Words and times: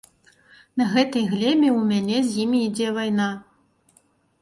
На 0.81 0.87
гэтай 0.93 1.27
глебе 1.35 1.69
ў 1.73 1.81
мяне 1.91 2.17
з 2.33 2.43
імі 2.47 2.65
ідзе 2.71 2.87
вайна. 3.01 3.33